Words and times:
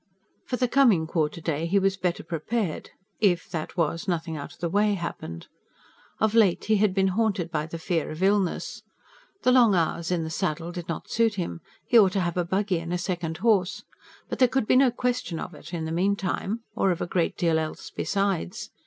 For 0.45 0.55
the 0.57 0.67
coming 0.67 1.05
quarter 1.05 1.41
day 1.41 1.67
he 1.67 1.77
was 1.77 1.95
better 1.95 2.23
prepared 2.23 2.89
if, 3.19 3.47
that 3.51 3.77
was, 3.77 4.07
nothing 4.07 4.35
out 4.35 4.51
of 4.51 4.57
the 4.59 4.67
way 4.67 4.95
happened. 4.95 5.45
Of 6.19 6.33
late 6.33 6.65
he 6.65 6.77
had 6.77 6.95
been 6.95 7.09
haunted 7.09 7.51
by 7.51 7.67
the 7.67 7.77
fear 7.77 8.09
of 8.09 8.23
illness. 8.23 8.81
The 9.43 9.51
long 9.51 9.75
hours 9.75 10.09
in 10.09 10.23
the 10.23 10.31
saddle 10.31 10.71
did 10.71 10.89
not 10.89 11.11
suit 11.11 11.35
him. 11.35 11.61
He 11.85 11.99
ought 11.99 12.13
to 12.13 12.19
have 12.19 12.35
a 12.35 12.43
buggy, 12.43 12.79
and 12.79 12.91
a 12.91 12.97
second 12.97 13.37
horse. 13.45 13.83
But 14.27 14.39
there 14.39 14.47
could 14.47 14.65
be 14.65 14.75
no 14.75 14.89
question 14.89 15.39
of 15.39 15.53
it 15.53 15.71
in 15.71 15.85
the 15.85 15.91
meantime, 15.91 16.61
or 16.75 16.89
of 16.89 17.01
a 17.01 17.05
great 17.05 17.37
deal 17.37 17.59
else 17.59 17.91
besides. 17.91 18.71